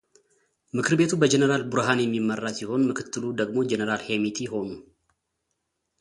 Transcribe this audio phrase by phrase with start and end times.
[0.75, 4.69] ምክር ቤቱ በጀነራል ቡርሃን የሚመራ ሲሆን ምክትሉ ደግሞ ጄነራል ሄምቲ ሆኑ።